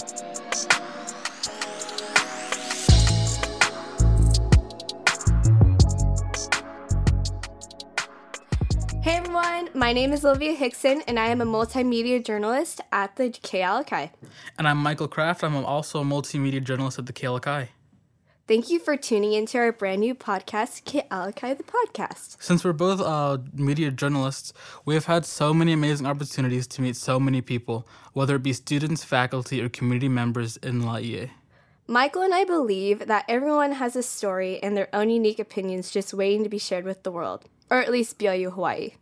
[0.00, 0.06] Hey
[9.16, 13.60] everyone, my name is Olivia Hickson and I am a multimedia journalist at the Ke
[13.60, 14.10] Alaka'i.
[14.56, 15.44] And I'm Michael Kraft.
[15.44, 17.68] I'm also a multimedia journalist at the Ke Alaka'i.
[18.50, 22.36] Thank you for tuning into our brand new podcast, Ke Alaka'i the Podcast.
[22.42, 24.52] Since we're both uh, media journalists,
[24.84, 28.52] we have had so many amazing opportunities to meet so many people, whether it be
[28.52, 31.30] students, faculty, or community members in Laie.
[31.86, 36.12] Michael and I believe that everyone has a story and their own unique opinions just
[36.12, 38.94] waiting to be shared with the world, or at least BYU Hawaii.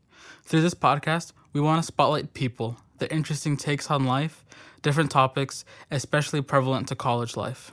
[0.44, 4.44] Through this podcast, we want to spotlight people, their interesting takes on life,
[4.82, 7.72] different topics, especially prevalent to college life.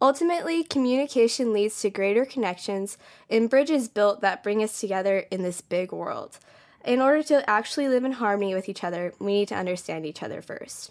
[0.00, 2.98] Ultimately, communication leads to greater connections
[3.30, 6.38] and bridges built that bring us together in this big world.
[6.84, 10.22] In order to actually live in harmony with each other, we need to understand each
[10.22, 10.90] other first.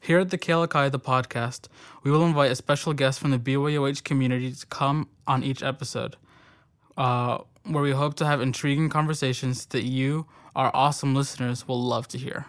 [0.00, 1.68] Here at the Ke Alaka'i, the podcast,
[2.02, 6.16] we will invite a special guest from the BYUH community to come on each episode,
[6.96, 12.08] uh, where we hope to have intriguing conversations that you, our awesome listeners, will love
[12.08, 12.46] to hear.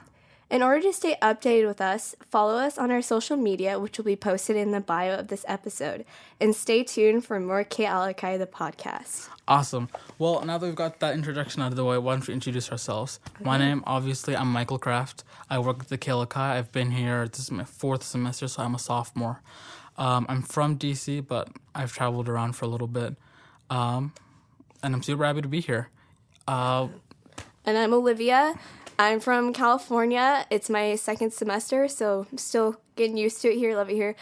[0.49, 4.05] In order to stay updated with us, follow us on our social media, which will
[4.05, 6.05] be posted in the bio of this episode,
[6.39, 9.27] and stay tuned for more Ke Alaka'i the podcast.
[9.45, 9.89] Awesome.
[10.17, 12.71] Well, now that we've got that introduction out of the way, why don't we introduce
[12.71, 13.19] ourselves?
[13.43, 15.25] My name, obviously, I'm Michael Kraft.
[15.49, 16.37] I work at the Ke Alaka'i.
[16.57, 19.41] I've been here, this is my fourth semester, so I'm a sophomore.
[19.97, 23.17] Um, I'm from DC, but I've traveled around for a little bit.
[23.69, 24.13] Um,
[24.81, 25.89] and I'm super happy to be here.
[26.47, 26.87] Uh,
[27.65, 28.55] And I'm Olivia.
[28.99, 30.45] I'm from California.
[30.49, 33.75] It's my second semester, so I'm still getting used to it here.
[33.75, 34.15] Love it here.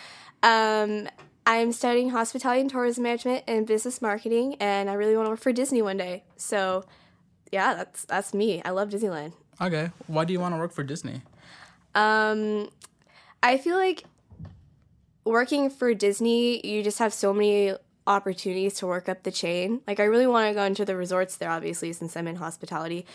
[0.44, 1.08] Um,
[1.45, 5.40] I'm studying hospitality and tourism management and business marketing, and I really want to work
[5.40, 6.23] for Disney one day.
[6.36, 6.84] So,
[7.52, 8.62] yeah, that's that's me.
[8.64, 9.34] I love Disneyland.
[9.62, 11.22] okay, why do you want to work for Disney?
[11.94, 12.70] Um,
[13.42, 14.03] I feel like
[15.23, 17.73] working for Disney, you just have so many
[18.08, 19.81] opportunities to work up the chain.
[19.88, 23.06] Like, I really want to go into the resorts there, obviously, since I'm in hospitality.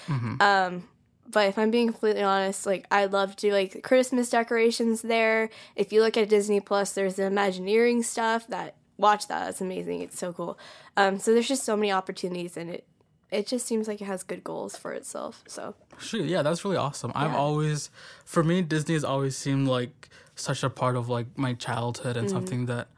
[0.40, 0.88] Um,
[1.30, 5.50] but if I'm being completely honest, like I love to do like Christmas decorations there.
[5.76, 8.46] If you look at Disney Plus, there's the Imagineering stuff.
[8.48, 9.44] That watch that.
[9.44, 10.02] That's amazing.
[10.02, 10.58] It's so cool.
[10.96, 12.84] Um, so there's just so many opportunities, and it
[13.30, 15.44] it just seems like it has good goals for itself.
[15.46, 17.12] So Shoot, yeah, that's really awesome.
[17.14, 17.90] I've always,
[18.24, 22.28] for me, Disney has always seemed like such a part of like my childhood and
[22.28, 22.88] something that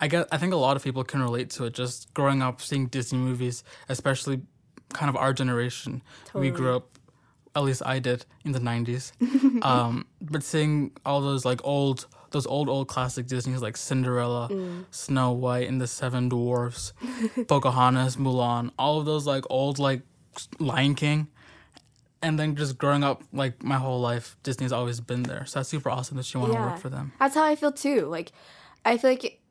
[0.00, 1.74] I guess I think a lot of people can relate to it.
[1.74, 4.42] Just growing up seeing Disney movies, especially
[4.92, 6.02] kind of our generation.
[6.34, 6.98] We grew up,
[7.54, 9.12] at least I did, in the '90s.
[9.64, 14.50] um, but seeing all those like old, those old old classic Disney's like Cinderella,
[14.90, 16.92] Snow White, and the Seven Dwarfs,
[17.48, 20.02] Pocahontas, Mulan, all of those like old like
[20.58, 21.28] Lion King
[22.22, 25.68] and then just growing up like my whole life disney's always been there so that's
[25.68, 26.64] super awesome that you want to Yeah.
[26.66, 28.06] work for them That's how I feel too.
[28.06, 28.30] Like,
[28.84, 29.41] I feel like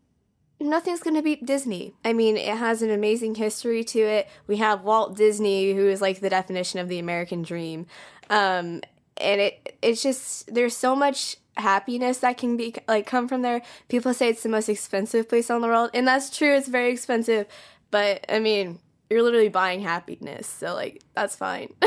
[0.61, 1.93] nothing's going to beat Disney.
[2.05, 4.29] I mean, it has an amazing history to it.
[4.47, 7.87] We have Walt Disney, who is like the definition of the American dream.
[8.29, 8.81] Um,
[9.17, 13.61] and it it's just there's so much happiness that can be like come from there.
[13.89, 16.55] People say it's the most expensive place on the world, and that's true.
[16.55, 17.47] It's very expensive,
[17.91, 18.79] but I mean,
[19.09, 21.73] you're literally buying happiness, so like that's fine.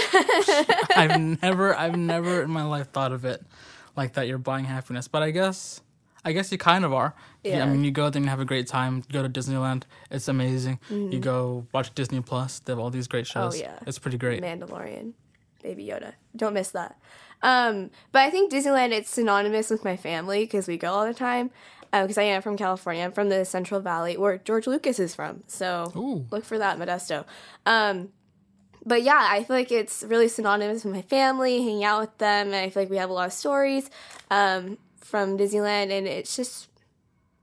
[0.97, 3.43] i've never i've never in my life thought of it
[3.97, 5.81] like that you're buying happiness but i guess
[6.25, 8.41] i guess you kind of are Yeah, i mean you go there and you have
[8.41, 12.73] a great time you go to disneyland it's amazing you go watch disney plus they
[12.73, 13.67] have all these great shows Mm-hmm.
[13.71, 13.89] Oh, yeah.
[13.89, 15.13] it's pretty great Mandalorian,
[15.63, 16.13] Baby Yoda.
[16.37, 16.99] Don't miss that.
[17.43, 21.15] Um, but I think Disneyland it's synonymous with my family because we go all the
[21.15, 21.51] time.
[21.93, 25.45] Because I am from California, I'm from the Central Valley where George Lucas is from.
[25.47, 26.27] So Ooh.
[26.31, 27.25] look for that, Modesto.
[27.67, 28.09] Um,
[28.85, 32.49] but yeah, I feel like it's really synonymous with my family, hanging out with them,
[32.49, 33.89] and I feel like we have a lot of stories
[34.31, 36.69] um, from Disneyland, and it's just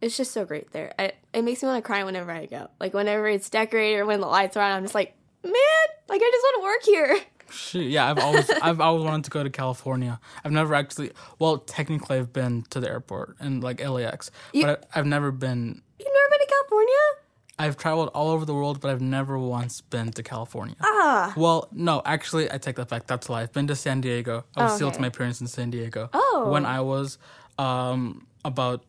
[0.02, 0.94] it's just so great there.
[1.00, 2.70] I, it makes me want to cry whenever I go.
[2.80, 5.14] Like whenever it's decorated or when the lights are on, I'm just like,
[5.44, 5.54] man,
[6.10, 7.20] like I just want to work here.
[7.52, 10.20] Shoot, yeah, I've always I've always wanted to go to California.
[10.44, 14.88] I've never actually, well, technically, I've been to the airport and like LAX, You- but
[14.96, 15.82] I, I've never been.
[16.00, 16.96] You've never been to California?
[17.59, 20.76] I've traveled all over the world, but I've never once been to California.
[20.82, 23.06] Ah, Well, no, actually, I take that back.
[23.06, 23.41] That's a lie.
[23.44, 24.46] I've been to San Diego.
[24.56, 24.96] I was Oh, still okay.
[24.96, 26.09] to my parents in San Diego.
[26.12, 26.50] Oh.
[26.52, 27.20] When I was
[27.61, 28.79] um, about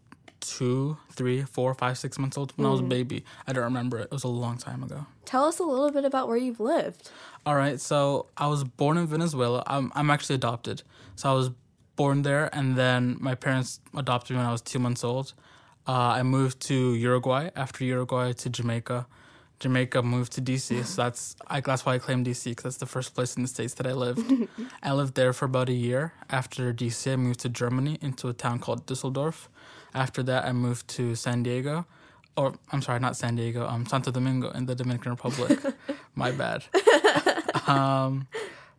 [0.40, 2.86] two, three, four, five, six months old, when I was Mm.
[2.86, 3.18] a baby.
[3.46, 4.04] I don't remember it.
[4.10, 5.00] It was a long time ago.
[5.24, 7.02] tell us a little bit about where you've lived.
[7.46, 9.62] All right, so I was born in Venezuela.
[9.74, 10.82] I'm I'm actually adopted.
[11.18, 11.48] So I was
[12.00, 15.26] born there, and then my parents adopted me when I was two months old.
[15.86, 16.74] Uh, I moved to
[17.08, 17.44] Uruguay.
[17.64, 19.06] After Uruguay, to Jamaica.
[19.62, 22.86] Jamaica moved to DC, so that's I, that's why I claim DC because that's the
[22.96, 24.26] first place in the states that I lived.
[24.82, 26.12] I lived there for about a year.
[26.28, 29.48] After DC, I moved to Germany into a town called Düsseldorf.
[29.94, 31.86] After that, I moved to San Diego,
[32.36, 35.58] or I'm sorry, not San Diego, um, Santo Domingo in the Dominican Republic.
[36.14, 36.64] My bad.
[37.66, 38.26] um,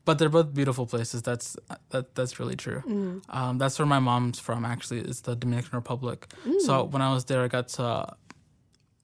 [0.06, 1.21] but they're both beautiful places.
[1.21, 1.56] That's
[1.91, 2.81] that that's really true.
[2.86, 3.21] Mm.
[3.29, 4.65] Um, that's where my mom's from.
[4.65, 6.27] Actually, is the Dominican Republic.
[6.68, 6.91] So Mm.
[6.91, 8.13] when I was there, I got to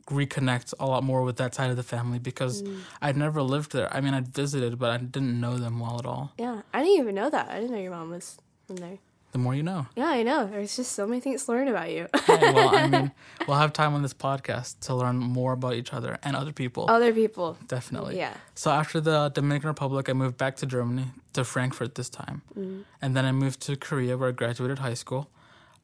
[0.09, 2.79] reconnect a lot more with that side of the family because Mm.
[3.01, 3.93] I'd never lived there.
[3.95, 6.33] I mean, I'd visited, but I didn't know them well at all.
[6.37, 7.49] Yeah, I didn't even know that.
[7.49, 8.37] I didn't know your mom was
[8.69, 8.97] in there.
[9.31, 9.85] The more you know.
[9.95, 10.47] Yeah, I know.
[10.47, 12.07] There's just so many things to learn about you.
[12.27, 13.11] Yeah, well, I mean,
[13.47, 16.89] we'll have time on this podcast to learn more about each other and other people.
[16.89, 17.55] Other people.
[17.67, 18.17] Definitely.
[18.17, 18.33] Yeah.
[18.55, 22.41] So after the Dominican Republic, I moved back to Germany, to Frankfurt this time.
[22.57, 22.85] Mm.
[23.03, 25.29] And then I moved to Korea where I graduated high school.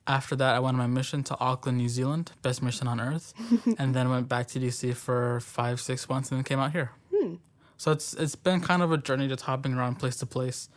[0.08, 3.34] After that, I went on my mission to Auckland, New Zealand, best mission on earth.
[3.80, 6.92] and then went back to DC for five, six months and then came out here.
[7.14, 7.36] Hmm.
[7.78, 10.70] So it's it's been kind of a journey just hopping around place to place.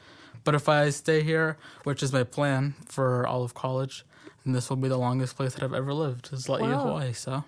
[0.44, 4.04] But if I stay here, which is my plan for all of college,
[4.44, 6.86] then this will be the longest place that I've ever lived, is Laie, Wow.
[6.86, 7.12] Hawaii.
[7.12, 7.44] So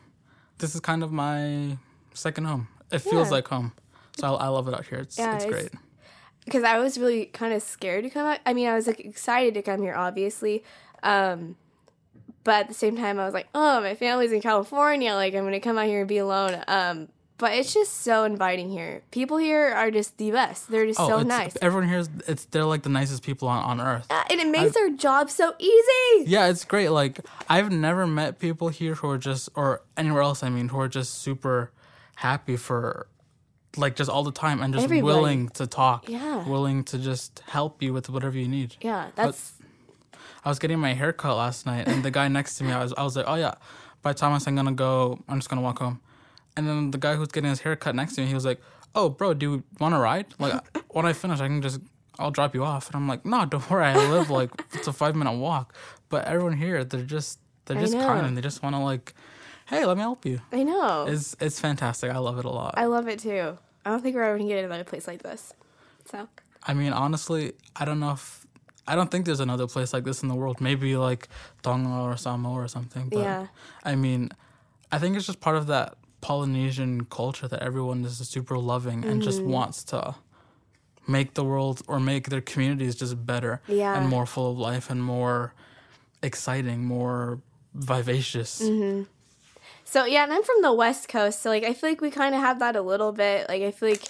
[0.59, 1.79] this is kind of my
[2.13, 2.69] second home.
[2.93, 3.33] It feels Yeah.
[3.37, 3.73] like home.
[4.19, 4.99] So I, I love it out here.
[4.99, 5.83] It's, Yeah, it's it's- great.
[6.45, 8.41] because I was really kind of scared to come out.
[8.45, 10.63] I mean, I was like excited to come here, obviously,
[11.03, 11.57] um,
[12.45, 15.15] but at the same time, I was like, oh, my family's in California.
[15.15, 16.63] Like, I'm gonna come out here and be alone.
[16.69, 17.09] Um,
[17.41, 19.03] but it's just so inviting here.
[19.11, 20.71] People here are just the best.
[20.71, 23.49] They're just so Oh, it's, nice, Everyone here is it's they're like the nicest people
[23.49, 24.07] on, on earth.
[24.11, 26.31] And it makes our job so easy.
[26.31, 26.91] Yeah, it's great.
[26.91, 30.79] Like I've never met people here who are just or anywhere else, I mean, who
[30.81, 31.73] are just super
[32.17, 33.07] happy for
[33.79, 35.15] like just all the time and just Everybody.
[35.15, 36.11] willing to talk.
[36.11, 36.47] Yeah.
[36.47, 38.77] Willing to just help you with whatever you need.
[38.83, 39.55] Yeah, that's
[40.45, 42.83] I was getting my hair cut last night and the guy next to me I
[42.83, 43.55] was I was like, Oh yeah,
[44.03, 46.01] by Thomas I'm gonna go I'm just gonna walk home.
[46.57, 48.61] And then the guy who's getting his hair cut next to me, he was like,
[48.95, 50.27] Oh bro, do you wanna ride?
[50.39, 50.61] Like
[50.91, 51.81] when I finish I can just
[52.19, 52.87] I'll drop you off.
[52.89, 55.75] And I'm like, No, don't worry, I live like it's a five minute walk.
[56.09, 59.15] But everyone here, they're just they're just kind and they just wanna like,
[59.67, 60.41] Hey, let me help you.
[60.53, 61.07] I know.
[61.09, 62.11] It's it's fantastic.
[62.11, 62.75] I love it a lot.
[62.77, 63.57] I love it too.
[63.85, 65.55] I don't think we're ever gonna get another place like this.
[66.11, 66.29] So
[66.65, 68.47] I mean, honestly, I don't know if
[68.87, 70.61] I don't think there's another place like this in the world.
[70.61, 71.29] Maybe like
[71.63, 73.09] Tonga or Samoa or something.
[73.09, 73.47] But Yeah.
[73.85, 74.31] I mean,
[74.91, 79.23] I think it's just part of that Polynesian culture that everyone is super loving and
[79.23, 79.51] just Mm-hmm.
[79.51, 80.17] wants to
[81.07, 83.97] make the world or make their communities just better Yeah.
[83.97, 85.55] and more full of life and more
[86.23, 87.41] exciting, more
[87.75, 88.61] vivacious.
[88.63, 89.05] Mm-hmm.
[89.85, 92.35] So yeah, and I'm from the West Coast, so like I feel like we kind
[92.35, 93.49] of have that a little bit.
[93.49, 94.05] Like I feel like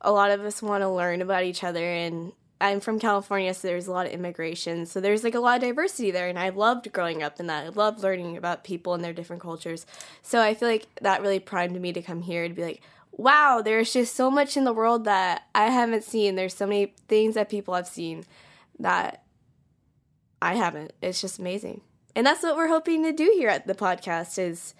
[0.00, 2.32] a lot of us want to learn about each other, and
[2.64, 5.60] I'm from California, so there's a lot of immigration, so there's like a lot of
[5.60, 7.66] diversity there, and I loved growing up in that.
[7.66, 9.84] I loved learning about people and their different cultures.
[10.22, 12.80] So I feel like that really primed me to come here to be like,
[13.12, 16.36] wow, there's just so much in the world that I haven't seen.
[16.36, 18.24] There's so many things that people have seen
[18.78, 19.22] that
[20.40, 20.94] I haven't.
[21.02, 21.82] It's just amazing.
[22.16, 24.72] And that's what we're hoping to do here at the podcast is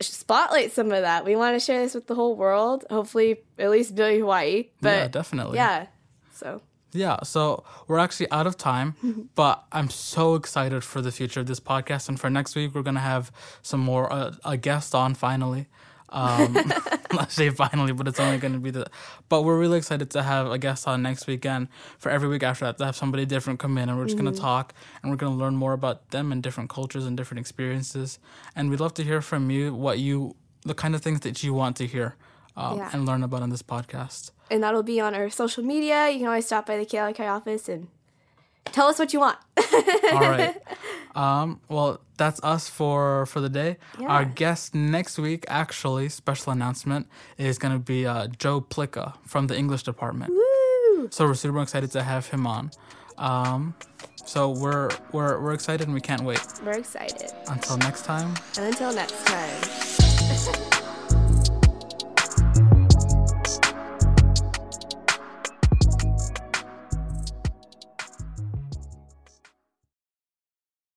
[0.00, 1.24] spotlight some of that.
[1.24, 2.84] We want to share this with the whole world.
[2.90, 4.68] Hopefully, at least Billy Hawaii.
[4.80, 5.56] But yeah, definitely.
[5.56, 5.86] yeah.
[6.32, 6.62] So
[6.96, 11.46] Yeah, so we're actually out of time, but I'm so excited for the future of
[11.46, 12.08] this podcast.
[12.08, 13.30] And for next week, we're gonna have
[13.62, 15.66] some more uh, a guest on finally.
[16.08, 16.56] Um,
[17.10, 18.86] I say finally, but it's only gonna be the.
[19.28, 21.68] But we're really excited to have a guest on next weekend.
[21.98, 24.32] For every week after that, to have somebody different come in, and we're just gonna
[24.32, 24.72] talk,
[25.02, 28.18] and we're gonna learn more about them and different cultures and different experiences.
[28.54, 31.52] And we'd love to hear from you what you the kind of things that you
[31.54, 32.16] want to hear
[32.56, 32.90] um, Yeah.
[32.92, 34.30] and learn about on this podcast.
[34.50, 36.08] And that'll be on our social media.
[36.10, 37.88] You can always stop by the KLK office and
[38.66, 39.38] tell us what you want.
[40.12, 40.56] All right.
[41.16, 43.78] Um, well, that's us for for the day.
[43.98, 44.08] Yeah.
[44.08, 49.46] Our guest next week, actually, special announcement is going to be uh, Joe Plicka from
[49.46, 50.30] the English department.
[50.30, 51.08] Woo!
[51.10, 52.70] So we're super excited to have him on.
[53.16, 53.74] Um,
[54.26, 56.44] so we're we're we're excited and we can't wait.
[56.62, 57.32] We're excited.
[57.48, 58.34] Until next time.
[58.58, 60.92] And until next time.